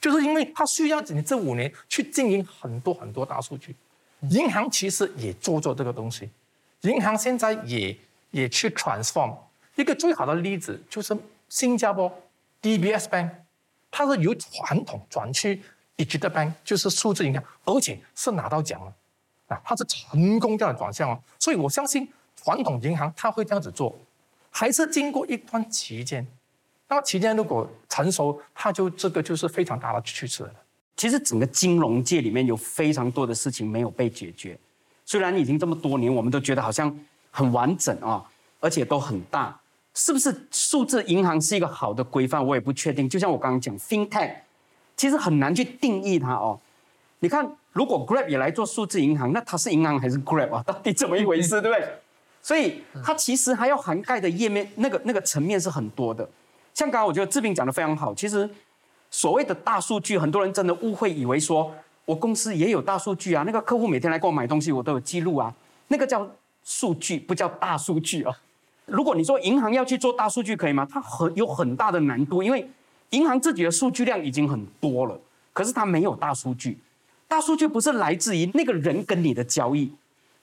[0.00, 3.74] 就是因为它需要你这五年去经营很多很多大数据。
[4.30, 6.28] 银行其实也做做这个东西，
[6.80, 7.96] 银行现在也
[8.32, 9.34] 也去 transform。
[9.76, 11.16] 一个最好的例子就是
[11.48, 12.12] 新加坡
[12.60, 13.30] DBS Bank，
[13.90, 15.62] 它是由传统转去
[15.96, 18.92] digital bank，就是数字银行，而且是拿到奖了
[19.46, 21.22] 啊，它是成功这样转向哦。
[21.38, 23.96] 所以我相信传统银行它会这样子做，
[24.50, 26.26] 还是经过一段期间。
[26.88, 30.48] 那期间如果成熟，它就这个就是非常大的趋势。
[30.96, 34.58] 其实整个金融界里面有非常多的事情没有被解决，
[35.04, 36.98] 虽然已经这么多年，我们都觉得好像
[37.30, 38.24] 很完整啊，
[38.58, 39.58] 而且都很大。
[39.94, 42.44] 是不是数字银行是一个好的规范？
[42.44, 43.08] 我也不确定。
[43.08, 44.34] 就像我刚刚讲，FinTech，
[44.96, 46.58] 其实很难去定义它哦。
[47.18, 50.62] 你看，如果 Grab 也来做数字银行，那它是银行还是 Grab 啊？
[50.66, 51.88] 到底怎么一回事，对不对？
[52.40, 56.28] 所以它其实还要涵盖的页面，那个那个层面是很多的。
[56.78, 58.48] 像刚刚我觉得志斌讲的非常好，其实
[59.10, 61.74] 所谓的大数据，很多人真的误会以为说
[62.04, 65.52] 我公司也有大数据啊，那个客户每天来给我买东西，我都有记录啊，
[65.88, 66.24] 那个叫
[66.62, 68.32] 数据，不叫大数据啊。
[68.86, 70.86] 如果你说银行要去做大数据可以吗？
[70.88, 72.70] 它很有很大的难度，因为
[73.10, 75.20] 银行自己的数据量已经很多了，
[75.52, 76.78] 可是它没有大数据。
[77.26, 79.90] 大数据不是来自于那个人跟你的交易。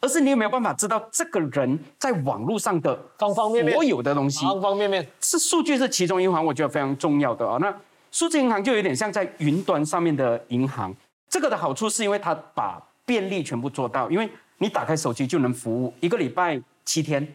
[0.02, 4.46] 而是你有没有办法知道这个人在网络上的方方面面所有的东西？
[4.46, 7.58] 方方面面是数据是其中一环，我觉得非常重要的啊。
[7.60, 7.74] 那
[8.12, 10.96] 数字银行就有点像在云端上面的银行。
[11.28, 14.30] 这个的好处是因为它把便利全部做到，因为
[14.60, 17.28] 你打开手机就能服务，一个礼拜七天，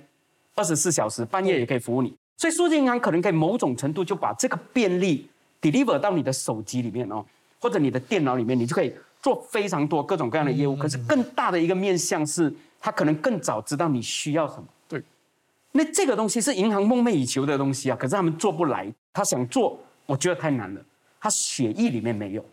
[0.54, 2.14] 二十四小时，半夜也可以服务你。
[2.36, 5.28] 所以数字银行可能可以某种程度就把这个便利
[5.60, 7.22] deliver 到你的手机里面哦，
[7.60, 8.94] 或者你的电脑里面，你就可以。
[9.22, 14.64] 做非常多各种各样的业务，可是更大的一个面向是，他可能更早知道你需要什么。
[14.88, 15.02] 对，
[15.72, 18.92] 那这个东西是银行梦寐以求的东西啊，可是他们做不来。
[19.12, 20.80] 他想做，我觉得太难了。
[21.20, 22.44] 他血液里面没有，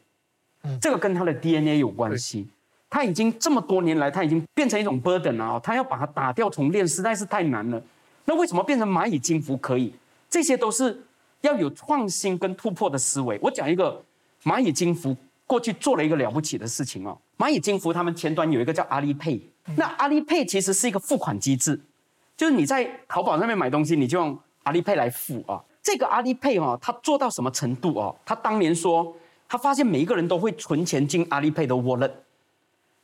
[0.63, 2.47] 嗯，这个跟他的 DNA 有关系。
[2.89, 5.59] 他已经这么多年来，他已经变成一种 burden 了。
[5.61, 7.81] 他要把它打掉重练，实在是太难了。
[8.25, 9.93] 那为什么变成蚂蚁金服可以？
[10.29, 11.01] 这些都是
[11.41, 13.39] 要有创新跟突破的思维。
[13.41, 14.03] 我讲一个
[14.43, 15.15] 蚂蚁金服。
[15.47, 19.39] 过去做了一个了不起的事情哦，蚂蚁金服他们前端有一个叫阿里 Pay，
[19.77, 21.79] 那阿里 Pay 其实是一个付款机制，
[22.35, 25.63] 就是你在淘宝上面买东西，你就用阿里 Pay 来付啊。
[25.81, 28.13] 这个阿里 Pay 哦，它做到什么程度哦？
[28.25, 29.15] 他当年说，
[29.47, 32.11] 他发现每一个人都会存钱进阿里 Pay 的 Wallet，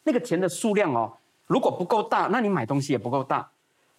[0.03, 1.13] 那个钱的数量哦，
[1.47, 3.49] 如果不够大，那你买东西也不够大。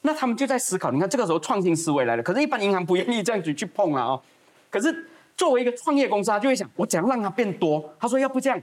[0.03, 4.23] 那他们就在思考，你看这个时候创新思维来了，可是，一般银行不愿意这样子去碰啊哦，
[4.69, 5.09] 可是。
[5.37, 7.93] 作为一个创业公司，他就会想：我怎样让它变多？
[7.99, 8.61] 他说：要不这样，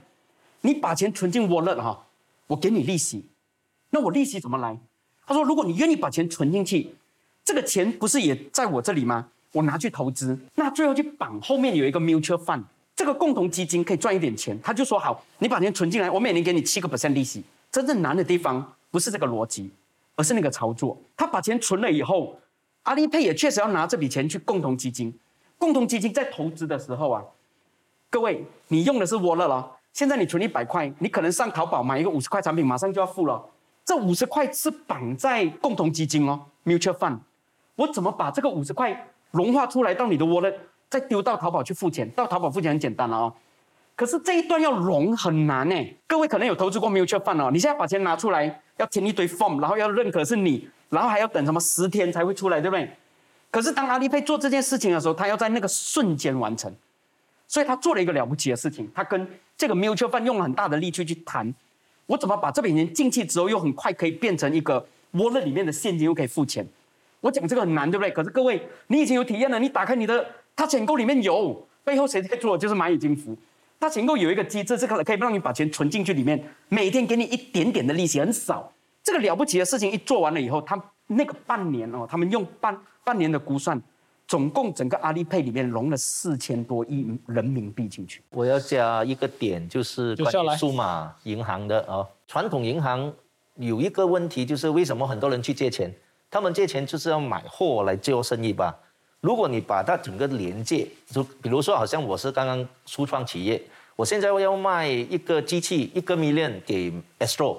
[0.62, 2.06] 你把钱存进 Wallet 哈，
[2.46, 3.26] 我给你利息，
[3.90, 4.78] 那我利息怎么来？
[5.26, 6.94] 他说，如果你愿意把钱存进去，
[7.44, 9.28] 这个钱不是也在我这里吗？
[9.52, 12.62] 我拿去投资，那最后去绑后面有一个 mutual fund，
[12.96, 14.58] 这个共同基金可以赚一点钱。
[14.62, 17.44] 他就说好，你把钱存进来，我每年给你七个 percent 利息。
[17.70, 19.70] 真正难的地方不是这个逻辑，
[20.16, 20.98] 而是那个操作。
[21.16, 22.38] 他把钱存了以后，
[22.84, 25.12] 阿里配也确实要拿这笔钱去共同基金。
[25.62, 27.22] 共同基金在投资的时候啊，
[28.10, 29.70] 各位，你用的是 wallet 了。
[29.92, 33.40] 现在你存一百块，你可能上淘宝买一个五十块产品，马上就要付了。
[33.84, 37.16] 这五十块是绑在共同基金哦，mutual fund。
[37.76, 40.52] 我怎么把这个五十块融化出来到你的 wallet，
[40.90, 42.10] 再丢到淘宝去付钱？
[42.10, 43.32] 到淘宝付钱很简单了哦。
[43.94, 45.76] 可是这一段要融很难呢。
[46.08, 52.90] 各位可能有投资过 mutual fund 哦，你现在把钱拿出来，要填一堆 form，然后要认可是你，然后还要等什么十天才会出来，对不对？
[53.52, 56.74] 可是当阿里配做这件事情的时候，他要在那个瞬间完成，
[57.46, 59.28] 所以他做了一个了不起的事情，他跟
[59.58, 61.54] 这个 mutual fund 用了很大的力气去谈，
[62.06, 66.66] 我怎么把这笔钱进去之后，又很快可以变成一个 wallet 里面的现金，又可以付钱。
[67.20, 68.10] 我讲这个很难，对不对？
[68.10, 70.26] 可是各位，你已经有体验了，你打开你的，
[70.56, 72.56] 他钱购里面有，背后谁在做？
[72.56, 73.36] 就是蚂蚁金服。
[73.78, 78.72] 他钱购有一个机制，这个可以让你把钱存进去里面，每天给你一点点的利息，很少。
[79.02, 83.80] 这个了不起的事情一做完了以后，他那个半年哦，他们用半半年的估算，
[84.26, 88.22] 总共整个阿里配里面融了四千多亿人民币进去。
[88.30, 92.06] 我要加一个点，就是关于数码银行的哦。
[92.26, 93.12] 传统银行
[93.56, 95.92] 有一个问题，就是为什么很多人去借钱？
[96.30, 98.74] 他们借钱就是要买货来做生意吧？
[99.20, 103.60] 如果你把它整个连接，就比如说，好像我是刚刚初创企业，
[103.94, 107.58] 我现在我要卖一个机器一个 million 给 Astro，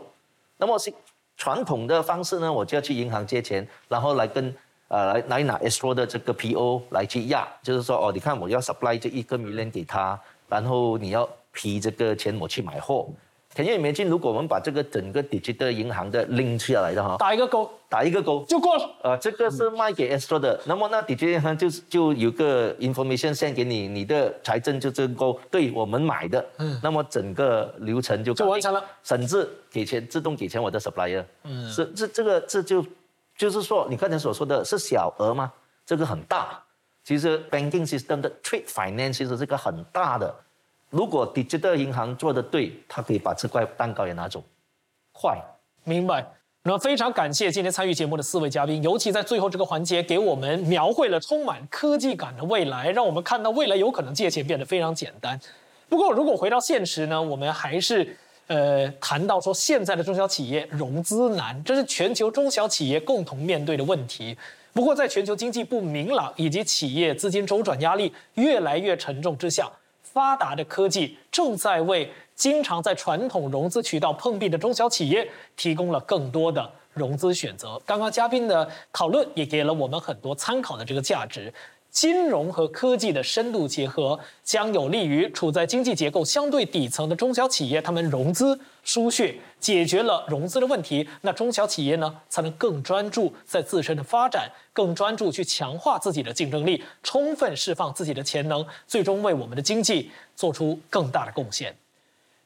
[0.57, 0.91] 那么是
[1.37, 4.53] 传统的方式呢，我就要去银行借钱，然后来跟
[4.93, 13.09] 呃来来拿 Astro 的这个 PO 来去压，就是说哦，你看我要 supply 这一个 million 给他，然后你要批这个钱我去买货。
[13.55, 18.43] 田野没进，如果我们把这个整个 digital 银行的拎下来的哈，打一个勾，打一个勾。
[18.45, 18.89] 就过了。
[19.03, 32.83] 呃，这个是卖给 Astro 的，那么那 digital 银行就是就有个 information send 给你，你的财政就这勾，对我们买的，嗯，那么整个流程就就完成了，甚至给钱自动给钱我的 supplier，嗯，是这这个这就
[33.37, 35.51] 就是说你刚才所说的是小额吗？
[35.85, 36.63] 这个很大，
[37.03, 40.33] 其实 banking system 的 trade finance 其实是个很大的。
[40.89, 44.43] 如果 digital 银行做的对，他可以把这块蛋糕也拿走，
[45.11, 45.37] 快，
[45.83, 46.25] 明白。
[46.65, 55.37] 那非常感谢今天参与节目的四位嘉宾，尤其在最后这个环节，给我们描绘了充满科技感的未来，让我们看到未来有可能借钱变得非常简单。
[55.89, 58.15] 不过，如果回到现实呢，我们还是
[58.47, 64.37] 呃谈到说，现在的中小企业融资难，这是全球中小企业共同面对的问题。
[64.73, 69.71] 不过，在全球经济不明朗以及企业资金周转压力越来越沉重之下。
[70.01, 75.27] 发达的科技正在为经常在传统融资渠道碰壁的中小企业
[75.57, 77.81] 提供了更多的融资选择。
[77.83, 81.51] 刚刚嘉宾的讨论也给了我们很多参考的这个价值。
[81.93, 91.07] 金融和科技的深度结合，将有利于处在经济结构相对底层的中小企业，他们融资输血，解决了融资的问题。
[91.21, 101.75] 那中小企业呢，才能更专注在自身的发展，更专注去强化自己的竞争力，充分释放自己的潜能，最终为我们的经济做出更大的贡献。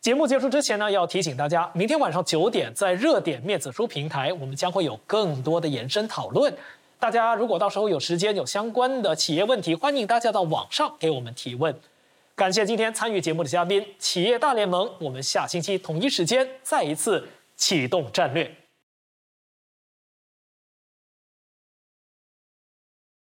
[0.01, 6.53] 节目结束之前呢，要提醒大家，明天晚上九点在热点面子书平台，我们将会有更多的延伸讨论。
[6.99, 11.79] 大家如果到时候有时间有相关的企业问题，欢迎大家到网上给我们提问。
[12.35, 14.89] 感谢今天参与节目的嘉宾，企业大联盟。
[14.99, 18.51] 我们下星期同一时间再一次启动战略。